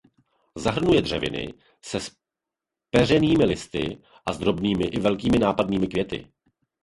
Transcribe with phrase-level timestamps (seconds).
[0.55, 1.53] Zahrnuje dřeviny
[1.85, 1.99] se
[2.89, 6.27] zpeřenými listy a s drobnými i velkými a nápadnými květy.